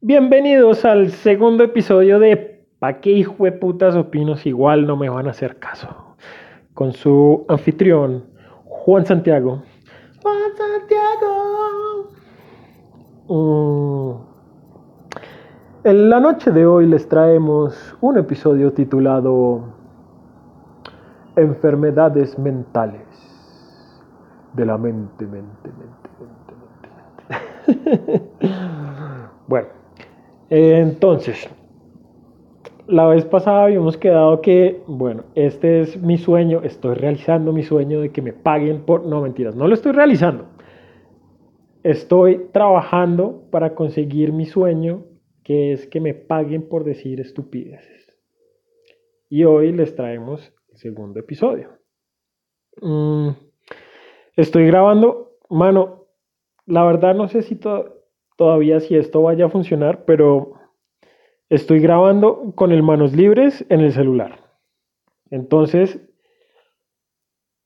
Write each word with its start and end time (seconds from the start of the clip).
Bienvenidos 0.00 0.84
al 0.84 1.10
segundo 1.10 1.64
episodio 1.64 2.20
de 2.20 2.64
¿Pa 2.78 3.00
qué 3.00 3.10
hijo 3.10 3.42
de 3.42 3.50
putas 3.50 3.96
opinos 3.96 4.46
igual 4.46 4.86
no 4.86 4.96
me 4.96 5.08
van 5.08 5.26
a 5.26 5.30
hacer 5.30 5.58
caso? 5.58 5.88
Con 6.72 6.92
su 6.92 7.44
anfitrión, 7.48 8.24
Juan 8.64 9.04
Santiago. 9.04 9.64
Juan 10.22 10.36
Santiago. 10.56 12.12
Mm. 13.26 14.12
En 15.82 16.10
la 16.10 16.20
noche 16.20 16.52
de 16.52 16.64
hoy 16.64 16.86
les 16.86 17.08
traemos 17.08 17.96
un 18.00 18.18
episodio 18.18 18.72
titulado 18.72 19.64
Enfermedades 21.34 22.38
mentales 22.38 23.02
de 24.52 24.64
la 24.64 24.78
mente, 24.78 25.26
mente, 25.26 25.72
mente, 25.72 26.54
mente, 27.66 27.66
mente. 27.66 28.28
bueno, 29.48 29.77
entonces, 30.50 31.48
la 32.86 33.06
vez 33.06 33.24
pasada 33.26 33.64
habíamos 33.64 33.98
quedado 33.98 34.40
que, 34.40 34.82
bueno, 34.86 35.24
este 35.34 35.82
es 35.82 36.00
mi 36.00 36.16
sueño, 36.16 36.62
estoy 36.62 36.94
realizando 36.94 37.52
mi 37.52 37.62
sueño 37.62 38.00
de 38.00 38.10
que 38.10 38.22
me 38.22 38.32
paguen 38.32 38.84
por... 38.86 39.04
No, 39.04 39.20
mentiras, 39.20 39.54
no 39.54 39.68
lo 39.68 39.74
estoy 39.74 39.92
realizando. 39.92 40.46
Estoy 41.82 42.48
trabajando 42.52 43.46
para 43.50 43.74
conseguir 43.74 44.32
mi 44.32 44.46
sueño, 44.46 45.04
que 45.44 45.72
es 45.72 45.86
que 45.86 46.00
me 46.00 46.14
paguen 46.14 46.68
por 46.68 46.84
decir 46.84 47.20
estupideces. 47.20 48.18
Y 49.28 49.44
hoy 49.44 49.72
les 49.72 49.94
traemos 49.94 50.54
el 50.70 50.78
segundo 50.78 51.20
episodio. 51.20 51.68
Mm, 52.80 53.30
estoy 54.34 54.66
grabando, 54.66 55.36
mano, 55.50 56.06
la 56.64 56.84
verdad 56.84 57.14
no 57.14 57.28
sé 57.28 57.42
si 57.42 57.56
todavía 58.38 58.78
si 58.78 58.94
esto 58.96 59.20
vaya 59.20 59.46
a 59.46 59.50
funcionar, 59.50 60.04
pero 60.04 60.52
estoy 61.48 61.80
grabando 61.80 62.52
con 62.54 62.70
el 62.70 62.84
manos 62.84 63.12
libres 63.12 63.66
en 63.68 63.80
el 63.80 63.92
celular. 63.92 64.38
Entonces, 65.28 66.00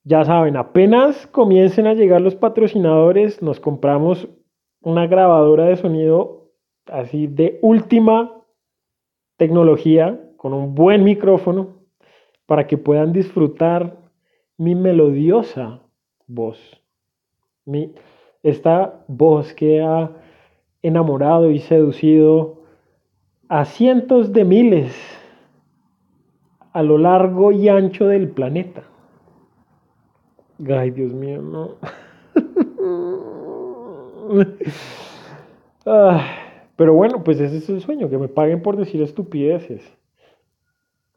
ya 0.02 0.24
saben, 0.24 0.56
apenas 0.56 1.26
comiencen 1.26 1.86
a 1.86 1.92
llegar 1.92 2.22
los 2.22 2.34
patrocinadores, 2.34 3.42
nos 3.42 3.60
compramos 3.60 4.26
una 4.80 5.06
grabadora 5.06 5.66
de 5.66 5.76
sonido 5.76 6.50
así 6.86 7.26
de 7.26 7.58
última 7.60 8.42
tecnología, 9.36 10.18
con 10.38 10.54
un 10.54 10.74
buen 10.74 11.04
micrófono, 11.04 11.82
para 12.46 12.66
que 12.66 12.78
puedan 12.78 13.12
disfrutar 13.12 13.98
mi 14.56 14.74
melodiosa 14.74 15.82
voz. 16.26 16.58
Mi, 17.66 17.92
esta 18.42 19.04
voz 19.06 19.52
que 19.52 19.82
ha 19.82 20.21
enamorado 20.82 21.50
y 21.50 21.58
seducido 21.60 22.62
a 23.48 23.64
cientos 23.64 24.32
de 24.32 24.44
miles 24.44 24.94
a 26.72 26.82
lo 26.82 26.98
largo 26.98 27.52
y 27.52 27.68
ancho 27.68 28.06
del 28.06 28.30
planeta. 28.30 28.82
Ay, 30.68 30.90
Dios 30.90 31.12
mío, 31.12 31.42
no. 31.42 31.76
pero 36.76 36.94
bueno, 36.94 37.22
pues 37.24 37.40
ese 37.40 37.58
es 37.58 37.68
el 37.68 37.80
sueño, 37.80 38.08
que 38.08 38.18
me 38.18 38.28
paguen 38.28 38.62
por 38.62 38.76
decir 38.76 39.02
estupideces. 39.02 39.82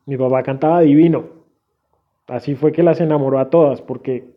Mi 0.06 0.18
papá 0.18 0.44
cantaba 0.44 0.82
divino. 0.82 1.30
Así 2.28 2.56
fue 2.56 2.72
que 2.72 2.84
las 2.84 3.00
enamoró 3.00 3.40
a 3.40 3.50
todas, 3.50 3.82
porque, 3.82 4.36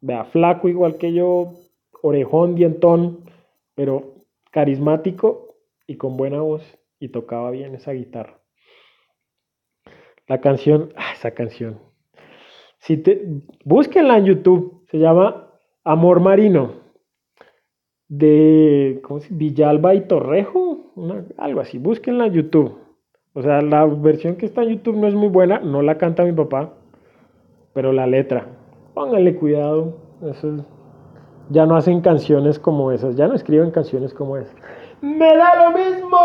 vea, 0.00 0.24
flaco 0.26 0.68
igual 0.68 0.98
que 0.98 1.12
yo, 1.12 1.54
orejón, 2.02 2.54
dientón, 2.54 3.24
pero 3.74 4.14
carismático 4.50 5.56
y 5.86 5.96
con 5.96 6.16
buena 6.16 6.42
voz, 6.42 6.62
y 6.98 7.08
tocaba 7.08 7.50
bien 7.50 7.74
esa 7.74 7.92
guitarra. 7.92 8.40
La 10.26 10.40
canción, 10.40 10.92
ah, 10.96 11.12
esa 11.14 11.32
canción. 11.32 11.89
Si 12.80 12.96
te, 12.96 13.26
búsquenla 13.64 14.18
en 14.18 14.24
YouTube, 14.24 14.84
se 14.90 14.98
llama 14.98 15.48
Amor 15.84 16.20
Marino 16.20 16.72
de 18.08 19.00
¿cómo 19.04 19.20
se, 19.20 19.32
Villalba 19.32 19.94
y 19.94 20.02
Torrejo, 20.02 20.92
algo 21.36 21.60
así. 21.60 21.78
Búsquenla 21.78 22.26
en 22.26 22.32
YouTube. 22.32 22.78
O 23.34 23.42
sea, 23.42 23.60
la 23.60 23.86
versión 23.86 24.36
que 24.36 24.46
está 24.46 24.62
en 24.62 24.70
YouTube 24.70 24.96
no 24.96 25.06
es 25.06 25.14
muy 25.14 25.28
buena, 25.28 25.60
no 25.60 25.82
la 25.82 25.96
canta 25.98 26.24
mi 26.24 26.32
papá, 26.32 26.72
pero 27.72 27.92
la 27.92 28.06
letra, 28.06 28.46
pónganle 28.94 29.36
cuidado. 29.36 29.98
Eso 30.22 30.64
ya 31.50 31.66
no 31.66 31.76
hacen 31.76 32.00
canciones 32.00 32.58
como 32.58 32.90
esas, 32.92 33.14
ya 33.14 33.28
no 33.28 33.34
escriben 33.34 33.70
canciones 33.70 34.12
como 34.12 34.36
esas. 34.36 34.56
Me 35.02 35.36
da 35.36 35.70
lo 35.70 35.78
mismo 35.78 36.18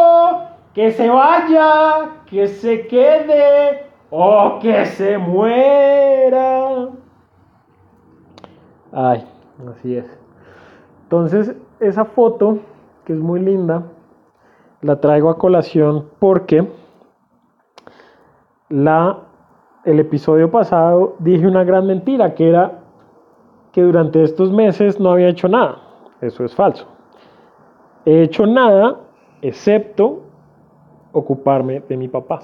que 0.73 0.91
se 0.91 1.09
vaya, 1.09 2.23
que 2.25 2.47
se 2.47 2.87
quede 2.87 3.85
o 4.09 4.59
que 4.61 4.85
se 4.85 5.17
muera. 5.17 6.89
Ay, 8.91 9.25
así 9.69 9.97
es. 9.97 10.19
Entonces, 11.03 11.55
esa 11.79 12.05
foto, 12.05 12.59
que 13.05 13.13
es 13.13 13.19
muy 13.19 13.39
linda, 13.39 13.83
la 14.81 14.99
traigo 14.99 15.29
a 15.29 15.37
colación 15.37 16.09
porque 16.19 16.67
la, 18.69 19.19
el 19.83 19.99
episodio 19.99 20.49
pasado 20.49 21.15
dije 21.19 21.47
una 21.47 21.63
gran 21.63 21.85
mentira, 21.85 22.33
que 22.35 22.49
era 22.49 22.79
que 23.71 23.81
durante 23.81 24.23
estos 24.23 24.51
meses 24.51 24.99
no 24.99 25.11
había 25.11 25.27
hecho 25.27 25.47
nada. 25.47 25.81
Eso 26.21 26.45
es 26.45 26.55
falso. 26.55 26.87
He 28.05 28.23
hecho 28.23 28.45
nada 28.45 29.01
excepto 29.41 30.21
ocuparme 31.11 31.81
de 31.81 31.97
mi 31.97 32.07
papá. 32.07 32.39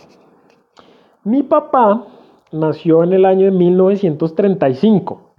Mi 1.23 1.44
papá 1.44 2.07
nació 2.51 3.03
en 3.03 3.13
el 3.13 3.25
año 3.25 3.45
de 3.45 3.51
1935. 3.51 5.33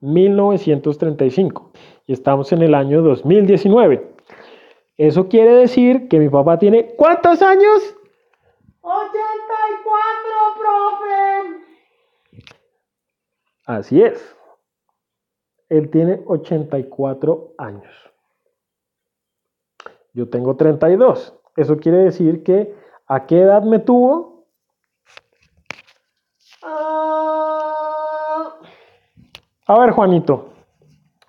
1935. 0.00 1.70
y 2.06 2.12
estamos 2.12 2.52
en 2.52 2.62
el 2.62 2.74
año 2.74 3.00
2019. 3.02 4.14
Eso 4.98 5.28
quiere 5.28 5.54
decir 5.54 6.08
que 6.08 6.18
mi 6.18 6.28
papá 6.28 6.58
tiene 6.58 6.94
¿cuántos 6.96 7.40
años? 7.42 7.96
84, 8.82 9.04
profe. 10.58 11.64
Así 13.66 14.02
es. 14.02 14.36
Él 15.70 15.90
tiene 15.90 16.22
84 16.26 17.54
años. 17.56 18.12
Yo 20.12 20.28
tengo 20.28 20.56
32. 20.56 21.34
Eso 21.56 21.78
quiere 21.78 21.98
decir 21.98 22.42
que 22.42 22.74
¿a 23.06 23.26
qué 23.26 23.40
edad 23.40 23.62
me 23.62 23.78
tuvo? 23.78 24.33
A 29.66 29.78
ver, 29.80 29.92
Juanito, 29.92 30.50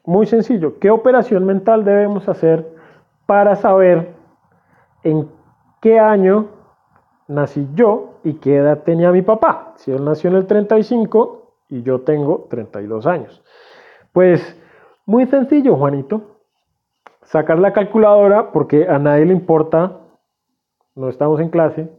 muy 0.06 0.26
sencillo. 0.26 0.80
¿Qué 0.80 0.90
operación 0.90 1.46
mental 1.46 1.86
debemos 1.86 2.28
hacer 2.28 2.66
para 3.26 3.56
saber 3.56 4.14
en 5.04 5.30
qué 5.82 6.00
año 6.00 6.48
nací 7.28 7.68
yo 7.74 8.20
y 8.24 8.34
qué 8.36 8.58
edad 8.58 8.84
tenía 8.84 9.12
mi 9.12 9.22
papá? 9.22 9.74
Si 9.78 9.92
él 9.92 10.04
nació 10.04 10.30
en 10.30 10.36
el 10.38 10.48
35 10.48 11.54
y 11.70 11.82
yo 11.84 12.02
tengo 12.02 12.48
32 12.50 13.08
años. 13.08 13.42
Pues 14.12 14.62
muy 15.06 15.26
sencillo, 15.28 15.76
Juanito. 15.76 16.22
Sacar 17.24 17.60
la 17.60 17.74
calculadora 17.74 18.52
porque 18.52 18.88
a 18.88 19.00
nadie 19.00 19.26
le 19.26 19.34
importa, 19.34 20.00
no 20.94 21.10
estamos 21.10 21.40
en 21.40 21.50
clase, 21.50 21.90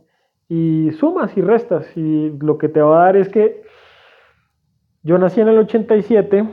y 0.49 0.91
sumas 0.93 1.37
y 1.37 1.43
restas. 1.43 1.85
Y 1.97 2.31
lo 2.41 2.59
que 2.59 2.69
te 2.69 2.81
va 2.81 3.03
a 3.03 3.07
dar 3.07 3.17
es 3.17 3.29
que 3.29 3.65
yo 5.03 5.19
nací 5.19 5.41
en 5.41 5.49
el 5.49 5.59
87 5.59 6.49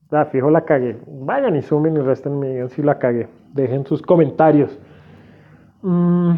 la 0.09 0.25
fijo 0.25 0.49
la 0.49 0.61
cagué. 0.61 0.97
Vayan 1.07 1.55
y 1.55 1.61
sumen 1.61 1.97
y 1.97 1.99
resten 1.99 2.39
me 2.39 2.67
si 2.69 2.81
la 2.81 2.97
cagué. 2.99 3.27
Dejen 3.53 3.85
sus 3.85 4.01
comentarios. 4.01 4.77
Mm, 5.81 6.31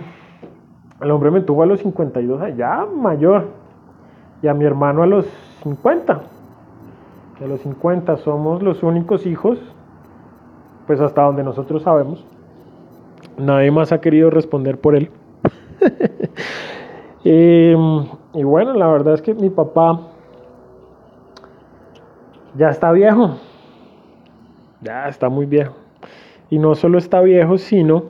el 1.02 1.12
hombre 1.12 1.32
me 1.32 1.42
tuvo 1.42 1.64
a 1.64 1.66
los 1.66 1.80
52, 1.80 2.42
allá 2.42 2.86
mayor. 2.86 3.48
Y 4.42 4.48
a 4.48 4.54
mi 4.54 4.66
hermano 4.66 5.04
a 5.04 5.08
los 5.08 5.26
50. 5.64 6.39
A 7.42 7.48
los 7.48 7.62
50 7.62 8.18
somos 8.18 8.62
los 8.62 8.84
únicos 8.84 9.26
hijos, 9.26 9.60
pues 10.88 11.00
hasta 11.00 11.24
donde 11.24 11.44
nosotros 11.44 11.84
sabemos. 11.84 12.26
Nadie 13.38 13.72
más 13.72 13.92
ha 13.92 14.02
querido 14.02 14.30
responder 14.30 14.80
por 14.80 14.96
él. 14.96 15.10
y, 17.24 17.72
y 18.34 18.44
bueno, 18.44 18.74
la 18.74 18.88
verdad 18.88 19.14
es 19.14 19.22
que 19.22 19.34
mi 19.34 19.50
papá 19.50 20.02
ya 22.56 22.70
está 22.70 22.92
viejo. 22.92 23.38
Ya 24.82 25.08
está 25.08 25.30
muy 25.30 25.46
viejo. 25.46 25.76
Y 26.50 26.60
no 26.60 26.76
solo 26.76 26.98
está 26.98 27.22
viejo, 27.22 27.58
sino 27.58 28.06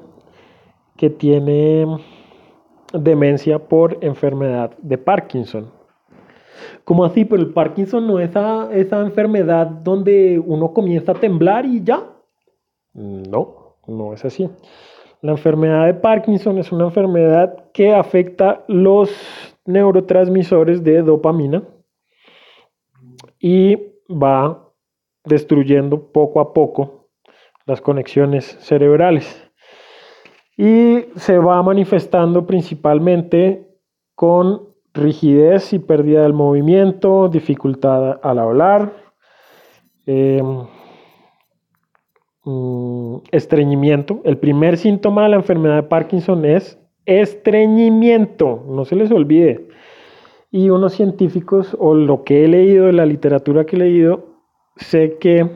que 0.98 1.10
tiene 1.10 1.86
demencia 2.94 3.60
por 3.60 3.98
enfermedad 4.02 4.72
de 4.82 4.98
Parkinson. 4.98 5.79
¿Cómo 6.84 7.06
así? 7.06 7.26
Pero 7.26 7.42
el 7.42 7.54
Parkinson 7.54 8.08
no 8.08 8.20
es 8.20 8.30
esa, 8.30 8.74
esa 8.74 9.02
enfermedad 9.02 9.68
donde 9.68 10.40
uno 10.40 10.74
comienza 10.74 11.12
a 11.12 11.16
temblar 11.16 11.66
y 11.66 11.84
ya. 11.84 12.04
No, 12.94 13.78
no 13.88 14.14
es 14.14 14.26
así. 14.26 14.50
La 15.22 15.32
enfermedad 15.32 15.86
de 15.86 15.96
Parkinson 15.96 16.58
es 16.60 16.72
una 16.72 16.86
enfermedad 16.86 17.72
que 17.74 17.94
afecta 17.94 18.64
los 18.68 19.12
neurotransmisores 19.66 20.84
de 20.84 21.02
dopamina 21.02 21.64
y 23.40 23.78
va 24.10 24.66
destruyendo 25.26 26.12
poco 26.12 26.40
a 26.40 26.54
poco 26.54 27.10
las 27.66 27.82
conexiones 27.82 28.58
cerebrales. 28.62 29.46
Y 30.58 31.06
se 31.16 31.38
va 31.38 31.62
manifestando 31.64 32.46
principalmente 32.46 33.68
con 34.16 34.69
rigidez 35.00 35.74
y 35.74 35.80
pérdida 35.80 36.24
del 36.24 36.34
movimiento, 36.34 37.30
dificultad 37.30 38.20
al 38.22 38.40
hablar, 38.40 38.94
eh, 40.06 40.44
mm, 42.44 43.16
estreñimiento. 43.32 44.22
El 44.24 44.38
primer 44.38 44.78
síntoma 44.78 45.24
de 45.24 45.30
la 45.30 45.36
enfermedad 45.38 45.76
de 45.76 45.84
Parkinson 45.84 46.46
es 46.46 46.80
estreñimiento, 47.06 48.64
no 48.68 48.86
se 48.86 48.96
les 48.96 49.12
olvide. 49.12 49.68
Y 50.52 50.70
unos 50.70 50.94
científicos, 50.94 51.76
o 51.80 51.94
lo 51.94 52.24
que 52.24 52.44
he 52.44 52.48
leído 52.48 52.86
de 52.88 52.94
la 52.94 53.06
literatura 53.06 53.66
que 53.66 53.76
he 53.76 53.80
leído, 53.80 54.26
sé 54.78 55.18
que 55.20 55.50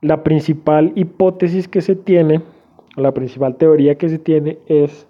la 0.00 0.22
principal 0.22 0.92
hipótesis 0.94 1.68
que 1.68 1.80
se 1.80 1.94
tiene, 1.94 2.42
la 2.96 3.12
principal 3.12 3.56
teoría 3.56 3.96
que 3.96 4.08
se 4.08 4.18
tiene 4.18 4.58
es 4.66 5.06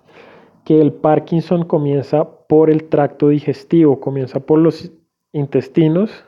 que 0.71 0.81
el 0.81 0.93
Parkinson 0.93 1.65
comienza 1.65 2.31
por 2.47 2.71
el 2.71 2.85
tracto 2.85 3.31
digestivo, 3.31 3.99
comienza 3.99 4.39
por 4.39 4.61
los 4.61 4.93
intestinos 5.33 6.25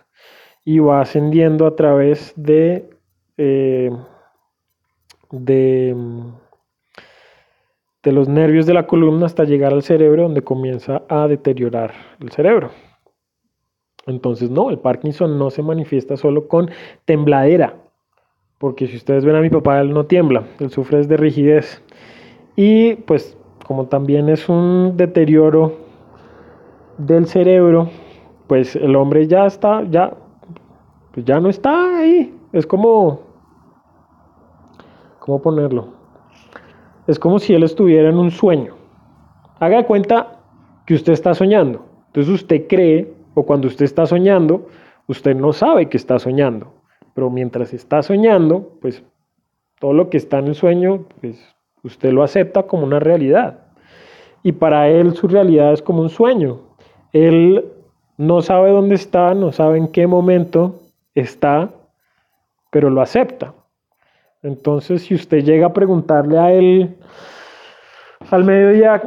y 0.64 0.80
va 0.80 1.00
ascendiendo 1.00 1.64
a 1.64 1.76
través 1.76 2.32
de, 2.34 2.90
eh, 3.36 3.92
de, 5.30 5.94
de 8.02 8.12
los 8.12 8.28
nervios 8.28 8.66
de 8.66 8.74
la 8.74 8.88
columna 8.88 9.26
hasta 9.26 9.44
llegar 9.44 9.72
al 9.72 9.84
cerebro 9.84 10.24
donde 10.24 10.42
comienza 10.42 11.04
a 11.08 11.28
deteriorar 11.28 11.92
el 12.18 12.32
cerebro. 12.32 12.72
Entonces, 14.08 14.50
no, 14.50 14.70
el 14.70 14.80
Parkinson 14.80 15.38
no 15.38 15.50
se 15.50 15.62
manifiesta 15.62 16.16
solo 16.16 16.48
con 16.48 16.68
tembladera, 17.04 17.76
porque 18.58 18.88
si 18.88 18.96
ustedes 18.96 19.24
ven 19.24 19.36
a 19.36 19.40
mi 19.40 19.50
papá, 19.50 19.80
él 19.80 19.92
no 19.92 20.06
tiembla, 20.06 20.48
él 20.58 20.70
sufre 20.70 21.06
de 21.06 21.16
rigidez. 21.16 21.80
Y 22.56 22.94
pues 22.94 23.38
como 23.66 23.86
también 23.86 24.28
es 24.28 24.48
un 24.48 24.96
deterioro 24.96 25.72
del 26.98 27.26
cerebro, 27.26 27.88
pues 28.46 28.76
el 28.76 28.96
hombre 28.96 29.26
ya 29.26 29.46
está, 29.46 29.82
ya, 29.84 30.12
pues 31.12 31.24
ya 31.24 31.40
no 31.40 31.48
está 31.48 31.98
ahí. 31.98 32.34
Es 32.52 32.66
como, 32.66 33.20
¿cómo 35.20 35.40
ponerlo? 35.40 35.88
Es 37.06 37.18
como 37.18 37.38
si 37.38 37.54
él 37.54 37.62
estuviera 37.62 38.08
en 38.08 38.18
un 38.18 38.30
sueño. 38.30 38.74
Haga 39.58 39.84
cuenta 39.86 40.40
que 40.86 40.94
usted 40.94 41.12
está 41.12 41.34
soñando. 41.34 41.84
Entonces 42.08 42.34
usted 42.34 42.66
cree, 42.68 43.14
o 43.34 43.44
cuando 43.44 43.68
usted 43.68 43.84
está 43.84 44.06
soñando, 44.06 44.66
usted 45.06 45.34
no 45.34 45.52
sabe 45.52 45.88
que 45.88 45.96
está 45.96 46.18
soñando. 46.18 46.74
Pero 47.14 47.30
mientras 47.30 47.72
está 47.72 48.02
soñando, 48.02 48.72
pues 48.80 49.02
todo 49.80 49.92
lo 49.92 50.10
que 50.10 50.16
está 50.16 50.38
en 50.38 50.48
el 50.48 50.54
sueño, 50.54 51.06
pues 51.20 51.42
usted 51.82 52.12
lo 52.12 52.22
acepta 52.22 52.64
como 52.64 52.84
una 52.84 53.00
realidad. 53.00 53.58
Y 54.42 54.52
para 54.52 54.88
él 54.88 55.14
su 55.14 55.28
realidad 55.28 55.72
es 55.72 55.82
como 55.82 56.02
un 56.02 56.10
sueño. 56.10 56.60
Él 57.12 57.64
no 58.16 58.42
sabe 58.42 58.70
dónde 58.70 58.94
está, 58.94 59.34
no 59.34 59.52
sabe 59.52 59.78
en 59.78 59.88
qué 59.88 60.06
momento 60.06 60.80
está, 61.14 61.70
pero 62.70 62.90
lo 62.90 63.00
acepta. 63.00 63.54
Entonces, 64.42 65.02
si 65.02 65.14
usted 65.14 65.44
llega 65.44 65.66
a 65.66 65.72
preguntarle 65.72 66.38
a 66.38 66.52
él 66.52 66.96
al 68.30 68.44
mediodía, 68.44 69.02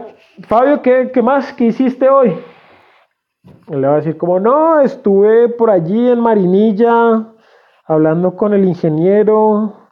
Fabio, 0.48 0.82
¿qué, 0.82 1.12
qué 1.14 1.22
más? 1.22 1.52
¿Qué 1.54 1.66
hiciste 1.66 2.08
hoy? 2.10 2.38
Él 3.70 3.82
le 3.82 3.88
va 3.88 3.94
a 3.94 3.98
decir 3.98 4.18
como, 4.18 4.40
no, 4.40 4.80
estuve 4.80 5.50
por 5.50 5.70
allí 5.70 6.10
en 6.10 6.20
Marinilla 6.20 7.26
hablando 7.86 8.36
con 8.36 8.54
el 8.54 8.66
ingeniero 8.66 9.85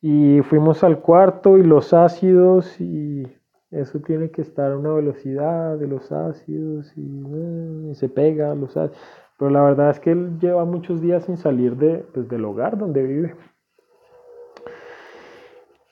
y 0.00 0.40
fuimos 0.42 0.84
al 0.84 1.00
cuarto 1.00 1.58
y 1.58 1.64
los 1.64 1.92
ácidos 1.92 2.80
y 2.80 3.26
eso 3.70 4.00
tiene 4.00 4.30
que 4.30 4.42
estar 4.42 4.72
a 4.72 4.78
una 4.78 4.92
velocidad 4.92 5.76
de 5.76 5.86
los 5.86 6.10
ácidos 6.10 6.96
y, 6.96 7.02
eh, 7.02 7.88
y 7.90 7.94
se 7.94 8.08
pega 8.08 8.54
los 8.54 8.76
ácidos. 8.76 8.98
Pero 9.38 9.50
la 9.50 9.62
verdad 9.62 9.90
es 9.90 10.00
que 10.00 10.10
él 10.10 10.38
lleva 10.40 10.64
muchos 10.64 11.00
días 11.00 11.24
sin 11.24 11.36
salir 11.36 11.76
de, 11.76 11.98
pues, 12.12 12.28
del 12.28 12.44
hogar 12.44 12.76
donde 12.76 13.02
vive. 13.04 13.36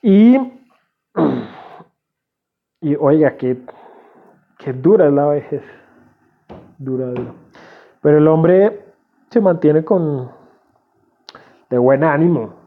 Y, 0.03 0.37
y 2.81 2.97
oiga, 2.97 3.37
qué, 3.37 3.59
qué 4.59 4.73
dura 4.73 5.07
es 5.07 5.13
la 5.13 5.27
vejez. 5.27 5.63
Dura, 6.79 7.07
dura. 7.07 7.35
Pero 8.03 8.19
el 8.19 8.29
hombre 8.29 8.85
se 9.31 9.41
mantiene 9.41 9.85
con 9.85 10.31
de 11.71 11.79
buen 11.79 12.05
ánimo. 12.05 12.66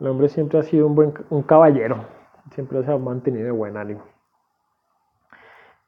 El 0.00 0.06
hombre 0.06 0.28
siempre 0.28 0.58
ha 0.58 0.62
sido 0.62 0.86
un 0.86 0.94
buen 0.94 1.14
un 1.30 1.42
caballero, 1.42 2.04
siempre 2.52 2.82
se 2.84 2.92
ha 2.92 2.98
mantenido 2.98 3.46
de 3.46 3.50
buen 3.50 3.76
ánimo. 3.76 4.02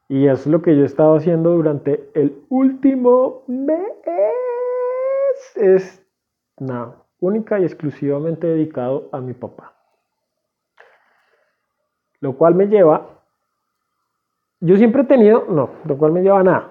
Y 0.09 0.27
es 0.27 0.45
lo 0.45 0.61
que 0.61 0.75
yo 0.75 0.83
he 0.83 0.85
estado 0.85 1.15
haciendo 1.15 1.51
durante 1.51 2.11
el 2.13 2.43
último 2.49 3.43
mes. 3.47 3.81
Es 5.55 6.05
nada, 6.59 6.97
única 7.19 7.59
y 7.59 7.63
exclusivamente 7.63 8.47
dedicado 8.47 9.09
a 9.13 9.21
mi 9.21 9.33
papá. 9.33 9.73
Lo 12.19 12.37
cual 12.37 12.55
me 12.55 12.67
lleva 12.67 13.21
yo 14.63 14.77
siempre 14.77 15.01
he 15.01 15.05
tenido, 15.05 15.45
no, 15.49 15.71
lo 15.85 15.97
cual 15.97 16.11
me 16.11 16.21
lleva 16.21 16.39
a 16.39 16.43
nada. 16.43 16.67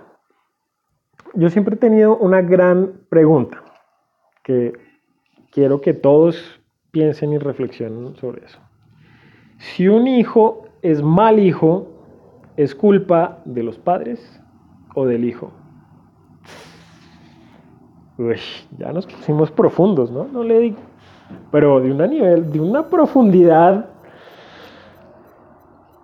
Yo 1.35 1.51
siempre 1.51 1.75
he 1.75 1.79
tenido 1.79 2.17
una 2.17 2.41
gran 2.41 3.01
pregunta 3.09 3.63
que 4.45 4.73
quiero 5.51 5.81
que 5.81 5.93
todos 5.93 6.60
piensen 6.91 7.33
y 7.33 7.39
reflexionen 7.39 8.17
sobre 8.17 8.45
eso. 8.45 8.59
Si 9.59 9.89
un 9.89 10.07
hijo 10.07 10.65
es 10.83 11.03
mal 11.03 11.39
hijo, 11.39 11.89
¿es 12.57 12.75
culpa 12.75 13.39
de 13.45 13.63
los 13.63 13.79
padres 13.79 14.41
o 14.95 15.07
del 15.07 15.25
hijo? 15.25 15.53
Ya 18.79 18.93
nos 18.93 19.07
pusimos 19.07 19.51
profundos, 19.51 20.11
¿no? 20.11 20.25
No 20.25 20.45
le 20.45 20.59
digo. 20.59 20.77
Pero 21.51 21.81
de 21.81 21.91
una 21.91 22.07
nivel, 22.07 22.53
de 22.53 22.61
una 22.61 22.87
profundidad 22.89 23.87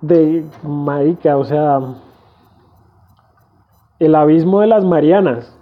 de 0.00 0.44
marica, 0.62 1.36
o 1.36 1.44
sea, 1.44 1.80
el 3.98 4.14
abismo 4.14 4.60
de 4.60 4.66
las 4.68 4.84
Marianas. 4.84 5.58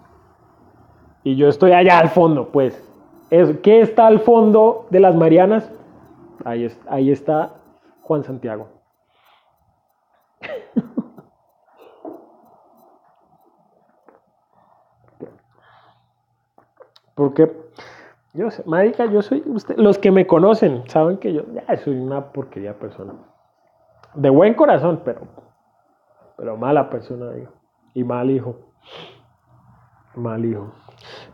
Y 1.23 1.37
yo 1.37 1.49
estoy 1.49 1.73
allá 1.73 1.99
al 1.99 2.11
fondo, 2.11 2.49
pues. 2.53 2.81
¿Qué 3.63 3.81
está 3.81 4.07
al 4.07 4.21
fondo 4.21 4.87
de 4.91 5.01
las 5.01 5.17
Marianas? 5.17 5.73
Ahí, 6.45 6.71
está 7.11 7.55
Juan 8.03 8.23
Santiago. 8.23 8.69
Porque 17.15 17.51
yo 18.35 18.51
sé, 18.51 18.63
marica, 18.67 19.07
yo 19.07 19.23
soy 19.23 19.43
usted, 19.47 19.77
los 19.79 19.99
que 19.99 20.11
me 20.11 20.27
conocen 20.27 20.83
saben 20.89 21.17
que 21.19 21.33
yo 21.33 21.43
ya 21.53 21.77
soy 21.77 21.97
una 21.97 22.33
porquería 22.33 22.79
persona. 22.79 23.15
De 24.15 24.31
buen 24.31 24.55
corazón, 24.55 25.01
pero 25.05 25.23
pero 26.37 26.57
mala 26.57 26.91
persona, 26.91 27.31
digo. 27.31 27.53
Y 27.95 28.05
mal 28.05 28.31
hijo. 28.31 28.57
Mal 30.17 30.45
hijo. 30.45 30.73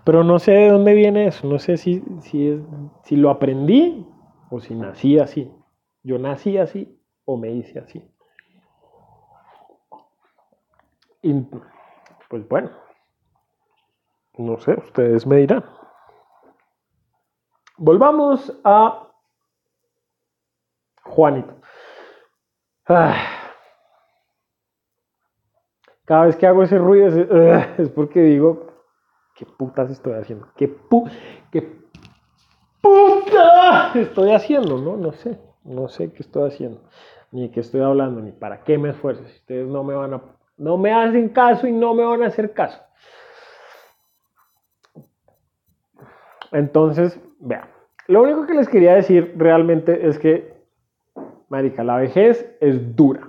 Pero 0.05 0.25
no 0.25 0.39
sé 0.39 0.53
de 0.53 0.71
dónde 0.71 0.95
viene 0.95 1.27
eso, 1.27 1.47
no 1.47 1.59
sé 1.59 1.77
si, 1.77 2.03
si, 2.23 2.61
si 3.05 3.17
lo 3.17 3.31
aprendí 3.31 4.07
o 4.51 4.61
si 4.61 4.75
nací 4.75 5.19
así. 5.19 5.53
Yo 6.03 6.19
nací 6.19 6.59
así 6.59 6.99
o 7.25 7.37
me 7.37 7.51
hice 7.51 7.79
así. 7.79 8.03
Y 11.23 11.35
pues 12.29 12.49
bueno, 12.49 12.71
no 14.39 14.59
sé, 14.59 14.73
ustedes 14.73 15.27
me 15.27 15.37
dirán. 15.37 15.65
Volvamos 17.77 18.59
a 18.65 19.09
Juanito. 21.03 21.55
Cada 26.05 26.27
vez 26.27 26.37
que 26.37 26.47
hago 26.47 26.63
ese 26.63 26.79
ruido 26.79 27.07
es, 27.79 27.89
porque 27.91 28.21
digo, 28.21 28.70
¿qué 29.41 29.47
putas 29.47 29.91
estoy 29.91 30.13
haciendo? 30.13 30.49
¿Qué, 30.55 30.69
pu 30.69 31.09
¿Qué 31.51 31.63
puta 32.83 33.91
estoy 33.95 34.33
haciendo? 34.33 34.77
No, 34.77 34.99
no 34.99 35.13
sé. 35.13 35.39
No 35.65 35.89
sé 35.89 36.13
qué 36.13 36.23
estoy 36.23 36.49
haciendo, 36.49 36.83
ni 37.33 37.51
qué 37.51 37.61
estoy 37.61 37.81
hablando, 37.81 38.21
ni 38.21 38.33
para 38.33 38.65
qué 38.65 38.77
me 38.77 38.91
esfuerzo. 38.91 39.25
Si 39.25 39.37
ustedes 39.37 39.67
no 39.67 39.83
me 39.83 39.95
van 39.95 40.15
a, 40.15 40.23
no 40.59 40.77
me 40.77 40.93
hacen 40.93 41.31
caso 41.31 41.67
y 41.67 41.73
no 41.73 41.95
me 41.95 42.05
van 42.05 42.23
a 42.23 42.27
hacer 42.27 42.53
caso. 42.53 42.81
Entonces, 46.53 47.19
vean, 47.39 47.69
lo 48.09 48.23
único 48.23 48.47
que 48.47 48.55
les 48.55 48.69
quería 48.69 48.95
decir 48.95 49.35
realmente 49.37 50.07
es 50.07 50.19
que, 50.19 50.55
marica, 51.49 51.83
la 51.83 51.97
vejez 51.97 52.47
es 52.61 52.95
dura. 52.97 53.29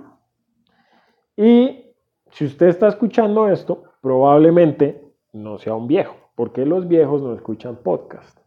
Y 1.36 1.94
si 2.30 2.46
usted 2.46 2.68
está 2.68 2.88
escuchando 2.88 3.48
esto, 3.48 3.84
probablemente 4.00 5.02
no 5.32 5.58
sea 5.58 5.74
un 5.74 5.88
viejo, 5.88 6.14
porque 6.34 6.66
los 6.66 6.88
viejos 6.88 7.22
no 7.22 7.34
escuchan 7.34 7.76
podcast. 7.76 8.38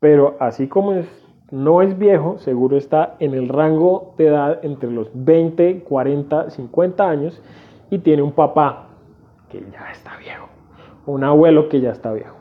Pero 0.00 0.36
así 0.40 0.68
como 0.68 0.92
es, 0.92 1.06
no 1.50 1.82
es 1.82 1.98
viejo, 1.98 2.38
seguro 2.38 2.76
está 2.76 3.16
en 3.18 3.34
el 3.34 3.48
rango 3.48 4.14
de 4.16 4.28
edad 4.28 4.64
entre 4.64 4.90
los 4.90 5.10
20, 5.12 5.84
40, 5.84 6.50
50 6.50 7.08
años 7.08 7.42
y 7.90 7.98
tiene 7.98 8.22
un 8.22 8.32
papá 8.32 8.88
que 9.50 9.60
ya 9.70 9.90
está 9.92 10.16
viejo, 10.16 10.48
un 11.06 11.24
abuelo 11.24 11.68
que 11.68 11.80
ya 11.80 11.90
está 11.90 12.12
viejo. 12.12 12.36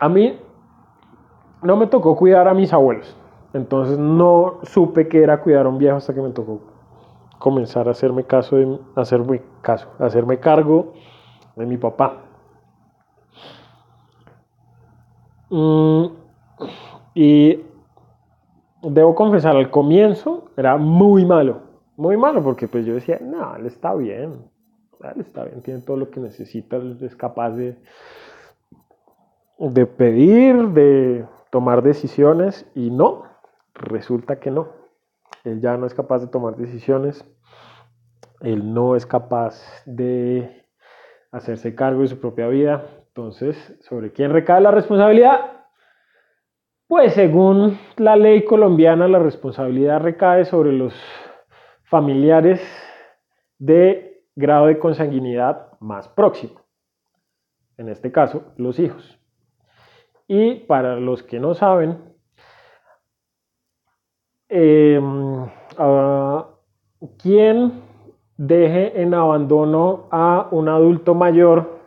A 0.00 0.08
mí 0.08 0.38
no 1.62 1.76
me 1.76 1.86
tocó 1.86 2.16
cuidar 2.16 2.48
a 2.48 2.54
mis 2.54 2.72
abuelos. 2.72 3.16
Entonces 3.52 3.98
no 3.98 4.58
supe 4.62 5.08
que 5.08 5.22
era 5.22 5.40
cuidar 5.40 5.66
a 5.66 5.68
un 5.68 5.78
viejo 5.78 5.96
hasta 5.96 6.14
que 6.14 6.20
me 6.20 6.30
tocó 6.30 6.60
comenzar 7.38 7.88
a 7.88 7.92
hacerme 7.92 8.24
caso 8.24 8.56
de 8.56 8.78
hacerme 8.96 9.42
caso, 9.62 9.88
hacerme 9.98 10.38
cargo 10.38 10.94
de 11.56 11.66
mi 11.66 11.76
papá. 11.76 12.24
Mm, 15.50 16.06
y 17.14 17.60
debo 18.82 19.14
confesar, 19.14 19.56
al 19.56 19.70
comienzo 19.70 20.50
era 20.56 20.76
muy 20.76 21.24
malo, 21.24 21.62
muy 21.96 22.16
malo, 22.16 22.42
porque 22.42 22.68
pues 22.68 22.84
yo 22.84 22.94
decía, 22.94 23.18
no, 23.20 23.56
él 23.56 23.66
está 23.66 23.94
bien, 23.94 24.50
él 25.02 25.20
está 25.20 25.44
bien, 25.44 25.62
tiene 25.62 25.80
todo 25.80 25.96
lo 25.96 26.10
que 26.10 26.20
necesita, 26.20 26.76
es 27.00 27.16
capaz 27.16 27.50
de, 27.50 27.76
de 29.58 29.86
pedir, 29.86 30.68
de 30.68 31.24
tomar 31.50 31.82
decisiones 31.82 32.66
y 32.74 32.90
no, 32.90 33.24
resulta 33.74 34.38
que 34.38 34.50
no. 34.50 34.77
Él 35.44 35.60
ya 35.60 35.76
no 35.76 35.86
es 35.86 35.94
capaz 35.94 36.20
de 36.20 36.28
tomar 36.28 36.56
decisiones, 36.56 37.24
él 38.40 38.72
no 38.72 38.96
es 38.96 39.06
capaz 39.06 39.60
de 39.86 40.64
hacerse 41.32 41.74
cargo 41.74 42.02
de 42.02 42.08
su 42.08 42.20
propia 42.20 42.48
vida. 42.48 42.84
Entonces, 43.08 43.76
¿sobre 43.80 44.12
quién 44.12 44.32
recae 44.32 44.60
la 44.60 44.70
responsabilidad? 44.70 45.58
Pues 46.86 47.14
según 47.14 47.78
la 47.96 48.16
ley 48.16 48.44
colombiana, 48.44 49.08
la 49.08 49.18
responsabilidad 49.18 50.00
recae 50.00 50.44
sobre 50.44 50.72
los 50.72 50.94
familiares 51.84 52.60
de 53.58 54.22
grado 54.34 54.66
de 54.66 54.78
consanguinidad 54.78 55.72
más 55.80 56.08
próximo. 56.08 56.60
En 57.76 57.88
este 57.88 58.10
caso, 58.12 58.52
los 58.56 58.78
hijos. 58.78 59.20
Y 60.26 60.56
para 60.66 60.96
los 60.96 61.22
que 61.22 61.40
no 61.40 61.54
saben, 61.54 62.14
em, 64.48 65.46
quien 67.18 67.82
deje 68.36 69.00
en 69.00 69.14
abandono 69.14 70.06
a 70.10 70.48
un 70.50 70.68
adulto 70.68 71.14
mayor 71.14 71.78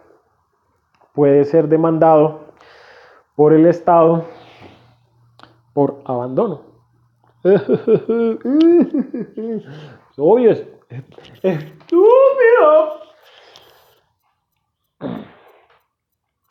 puede 1.14 1.46
ser 1.46 1.68
demandado 1.68 2.42
por 3.36 3.54
el 3.54 3.66
Estado 3.66 4.26
por 5.74 6.02
abandono. 6.06 6.62
Obvio. 10.18 10.56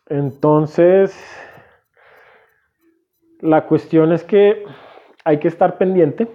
Entonces, 0.06 1.16
la 3.40 3.66
cuestión 3.66 4.12
es 4.12 4.24
que 4.24 4.64
hay 5.30 5.38
que 5.38 5.48
estar 5.48 5.78
pendiente. 5.78 6.28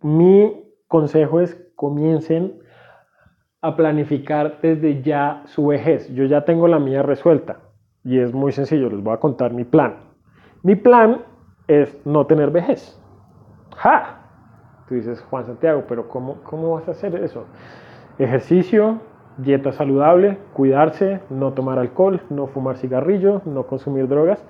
Mi 0.00 0.64
consejo 0.88 1.40
es 1.40 1.54
comiencen 1.76 2.58
a 3.60 3.76
planificar 3.76 4.58
desde 4.62 5.02
ya 5.02 5.42
su 5.44 5.66
vejez. 5.66 6.08
Yo 6.14 6.24
ya 6.24 6.46
tengo 6.46 6.66
la 6.66 6.78
mía 6.78 7.02
resuelta 7.02 7.58
y 8.04 8.18
es 8.18 8.32
muy 8.32 8.52
sencillo, 8.52 8.88
les 8.88 9.02
voy 9.02 9.12
a 9.12 9.18
contar 9.18 9.52
mi 9.52 9.64
plan. 9.64 9.96
Mi 10.62 10.76
plan 10.76 11.22
es 11.68 11.94
no 12.06 12.26
tener 12.26 12.50
vejez. 12.50 12.98
¡Ja! 13.76 14.16
Tú 14.88 14.94
dices, 14.94 15.20
Juan 15.28 15.44
Santiago, 15.44 15.84
pero 15.86 16.08
¿cómo, 16.08 16.42
cómo 16.42 16.72
vas 16.72 16.88
a 16.88 16.92
hacer 16.92 17.14
eso? 17.16 17.44
Ejercicio, 18.18 18.98
dieta 19.36 19.72
saludable, 19.72 20.38
cuidarse, 20.54 21.20
no 21.28 21.52
tomar 21.52 21.78
alcohol, 21.78 22.22
no 22.30 22.46
fumar 22.46 22.78
cigarrillo, 22.78 23.42
no 23.44 23.66
consumir 23.66 24.08
drogas. 24.08 24.42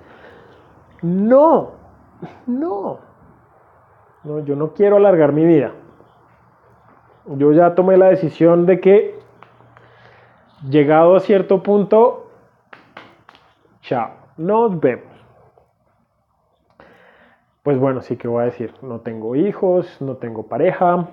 No, 1.01 1.80
no. 2.47 2.99
No, 4.23 4.39
yo 4.39 4.55
no 4.55 4.73
quiero 4.73 4.97
alargar 4.97 5.33
mi 5.33 5.45
vida. 5.45 5.71
Yo 7.25 7.51
ya 7.53 7.75
tomé 7.75 7.97
la 7.97 8.07
decisión 8.07 8.65
de 8.65 8.79
que 8.79 9.19
llegado 10.69 11.15
a 11.15 11.19
cierto 11.19 11.63
punto, 11.63 12.29
chao, 13.81 14.11
nos 14.37 14.79
vemos. 14.79 15.05
Pues 17.63 17.79
bueno, 17.79 18.01
sí 18.01 18.17
que 18.17 18.27
voy 18.27 18.41
a 18.41 18.45
decir, 18.45 18.73
no 18.81 19.01
tengo 19.01 19.35
hijos, 19.35 20.01
no 20.01 20.17
tengo 20.17 20.47
pareja, 20.47 21.07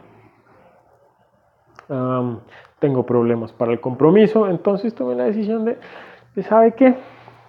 tengo 2.79 3.05
problemas 3.05 3.53
para 3.53 3.73
el 3.73 3.81
compromiso, 3.81 4.49
entonces 4.49 4.95
tomé 4.95 5.15
la 5.15 5.25
decisión 5.25 5.65
de, 5.67 5.79
¿sabe 6.43 6.73
qué? 6.73 6.97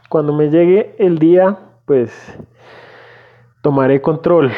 Cuando 0.09 0.33
me 0.33 0.49
llegue 0.49 0.95
el 0.97 1.17
día 1.17 1.57
pues 1.85 2.37
tomaré 3.61 4.01
control 4.01 4.51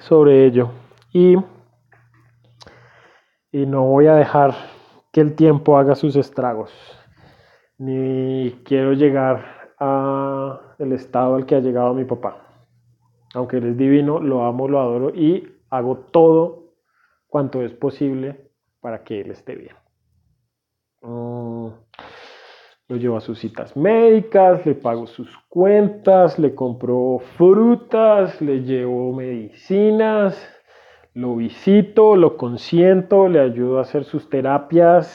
sobre 0.00 0.46
ello. 0.46 0.70
Y 1.12 1.36
y 3.56 3.64
no 3.64 3.84
voy 3.84 4.06
a 4.06 4.14
dejar 4.14 4.54
que 5.10 5.22
el 5.22 5.34
tiempo 5.34 5.78
haga 5.78 5.94
sus 5.94 6.14
estragos, 6.14 6.70
ni 7.78 8.52
quiero 8.66 8.92
llegar 8.92 9.72
a 9.78 10.60
el 10.78 10.92
estado 10.92 11.36
al 11.36 11.46
que 11.46 11.54
ha 11.54 11.60
llegado 11.60 11.94
mi 11.94 12.04
papá. 12.04 12.36
Aunque 13.32 13.56
él 13.56 13.68
es 13.68 13.78
divino, 13.78 14.20
lo 14.20 14.44
amo, 14.44 14.68
lo 14.68 14.78
adoro 14.78 15.08
y 15.08 15.56
hago 15.70 15.96
todo 15.96 16.74
cuanto 17.28 17.62
es 17.62 17.72
posible 17.72 18.50
para 18.80 19.04
que 19.04 19.22
él 19.22 19.30
esté 19.30 19.54
bien. 19.54 19.74
Lo 22.88 22.96
llevo 22.96 23.16
a 23.16 23.20
sus 23.20 23.40
citas 23.40 23.76
médicas, 23.76 24.64
le 24.64 24.76
pago 24.76 25.08
sus 25.08 25.36
cuentas, 25.48 26.38
le 26.38 26.54
compro 26.54 27.18
frutas, 27.36 28.40
le 28.40 28.62
llevo 28.62 29.12
medicinas, 29.12 30.40
lo 31.12 31.34
visito, 31.34 32.14
lo 32.14 32.36
consiento, 32.36 33.26
le 33.26 33.40
ayudo 33.40 33.78
a 33.78 33.82
hacer 33.82 34.04
sus 34.04 34.30
terapias, 34.30 35.10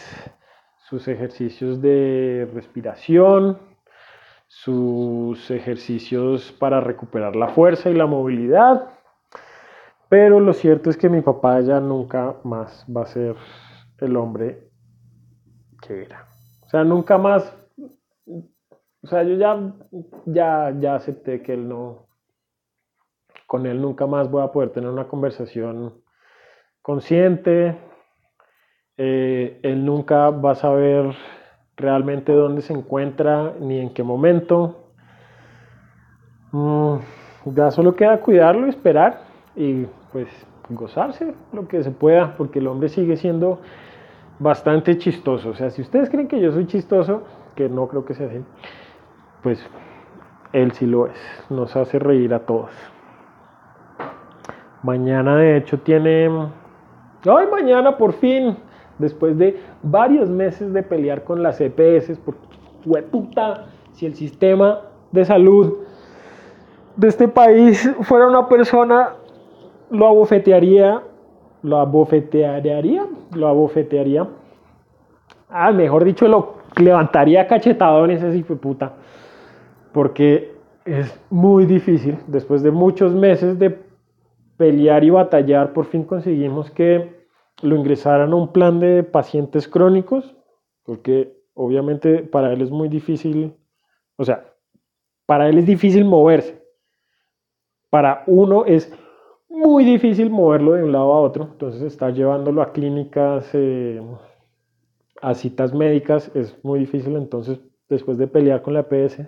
sus 0.89 1.07
ejercicios 1.07 1.81
de 1.81 2.49
respiración, 2.53 3.57
sus 4.47 5.49
ejercicios 5.49 6.51
para 6.51 6.81
recuperar 6.81 7.37
la 7.37 7.47
fuerza 7.47 7.89
y 7.89 7.93
la 7.93 8.05
movilidad. 8.05 8.89
Pero 10.09 10.41
lo 10.41 10.51
cierto 10.51 10.89
es 10.89 10.97
que 10.97 11.07
mi 11.07 11.21
papá 11.21 11.61
ya 11.61 11.79
nunca 11.79 12.35
más 12.43 12.85
va 12.85 13.03
a 13.03 13.05
ser 13.05 13.37
el 13.99 14.17
hombre 14.17 14.67
que 15.81 16.01
era. 16.03 16.27
O 16.65 16.69
sea, 16.69 16.83
nunca 16.83 17.17
más 17.17 17.60
o 18.27 19.07
sea, 19.07 19.23
yo 19.23 19.35
ya, 19.35 19.73
ya, 20.25 20.75
ya 20.79 20.95
acepté 20.95 21.41
que 21.41 21.53
él 21.53 21.67
no, 21.67 22.07
con 23.47 23.65
él 23.65 23.81
nunca 23.81 24.07
más 24.07 24.29
voy 24.29 24.43
a 24.43 24.51
poder 24.51 24.69
tener 24.69 24.89
una 24.89 25.07
conversación 25.07 26.01
consciente. 26.81 27.77
Eh, 28.97 29.59
él 29.63 29.85
nunca 29.85 30.29
va 30.29 30.51
a 30.51 30.55
saber 30.55 31.15
realmente 31.75 32.31
dónde 32.31 32.61
se 32.61 32.73
encuentra 32.73 33.53
ni 33.59 33.79
en 33.79 33.93
qué 33.93 34.03
momento. 34.03 34.93
Mm, 36.51 36.97
ya 37.55 37.71
solo 37.71 37.95
queda 37.95 38.21
cuidarlo, 38.21 38.67
esperar 38.67 39.21
y 39.55 39.85
pues 40.11 40.27
gozarse 40.69 41.33
lo 41.51 41.67
que 41.67 41.83
se 41.83 41.91
pueda, 41.91 42.35
porque 42.37 42.59
el 42.59 42.67
hombre 42.67 42.89
sigue 42.89 43.17
siendo 43.17 43.61
bastante 44.39 44.97
chistoso. 44.97 45.49
O 45.49 45.55
sea, 45.55 45.69
si 45.69 45.81
ustedes 45.81 46.09
creen 46.09 46.27
que 46.27 46.39
yo 46.39 46.51
soy 46.51 46.67
chistoso, 46.67 47.23
que 47.55 47.69
no 47.69 47.87
creo 47.87 48.05
que 48.05 48.13
sea 48.13 48.27
así, 48.27 48.43
pues 49.43 49.65
él 50.53 50.71
sí 50.73 50.85
lo 50.85 51.07
es, 51.07 51.45
nos 51.49 51.75
hace 51.75 51.99
reír 51.99 52.33
a 52.33 52.39
todos. 52.39 52.71
Mañana 54.83 55.35
de 55.35 55.57
hecho 55.57 55.79
tiene, 55.79 56.27
ay 57.25 57.47
mañana 57.51 57.97
por 57.97 58.13
fin, 58.13 58.57
después 58.97 59.37
de 59.37 59.59
varios 59.83 60.29
meses 60.29 60.73
de 60.73 60.83
pelear 60.83 61.23
con 61.23 61.43
las 61.43 61.61
EPS, 61.61 62.19
porque 62.25 63.01
puta, 63.11 63.67
si 63.93 64.05
el 64.05 64.15
sistema 64.15 64.81
de 65.11 65.25
salud 65.25 65.77
de 66.95 67.07
este 67.07 67.27
país 67.27 67.89
fuera 68.01 68.27
una 68.27 68.47
persona, 68.47 69.15
lo 69.89 70.07
abofetearía, 70.07 71.01
lo 71.63 71.77
abofetearía, 71.79 73.05
lo 73.33 73.47
abofetearía. 73.47 74.27
Ah, 75.49 75.71
mejor 75.71 76.05
dicho, 76.05 76.27
lo 76.27 76.60
levantaría 76.77 77.47
cachetadones 77.47 78.23
ese 78.23 78.37
hijo 78.37 78.55
puta. 78.55 78.93
Porque 79.91 80.55
es 80.85 81.19
muy 81.29 81.65
difícil. 81.65 82.17
Después 82.27 82.63
de 82.63 82.71
muchos 82.71 83.13
meses 83.13 83.59
de 83.59 83.77
pelear 84.57 85.03
y 85.03 85.09
batallar, 85.09 85.73
por 85.73 85.85
fin 85.85 86.03
conseguimos 86.03 86.71
que 86.71 87.25
lo 87.61 87.75
ingresaran 87.75 88.31
a 88.31 88.35
un 88.35 88.51
plan 88.51 88.79
de 88.79 89.03
pacientes 89.03 89.67
crónicos. 89.67 90.35
Porque 90.83 91.35
obviamente 91.53 92.23
para 92.23 92.53
él 92.53 92.61
es 92.61 92.71
muy 92.71 92.87
difícil. 92.87 93.55
O 94.17 94.25
sea, 94.25 94.45
para 95.25 95.49
él 95.49 95.57
es 95.57 95.65
difícil 95.65 96.05
moverse. 96.05 96.61
Para 97.89 98.23
uno 98.27 98.65
es 98.65 98.91
muy 99.49 99.83
difícil 99.83 100.29
moverlo 100.29 100.73
de 100.73 100.83
un 100.83 100.91
lado 100.91 101.13
a 101.13 101.19
otro. 101.19 101.49
Entonces 101.51 101.81
está 101.81 102.09
llevándolo 102.09 102.61
a 102.61 102.71
clínicas. 102.71 103.49
Eh, 103.53 104.01
a 105.21 105.33
citas 105.33 105.73
médicas 105.73 106.31
es 106.35 106.57
muy 106.63 106.79
difícil, 106.79 107.15
entonces 107.15 107.59
después 107.89 108.17
de 108.17 108.27
pelear 108.27 108.61
con 108.61 108.73
la 108.73 108.85
EPS, 108.89 109.21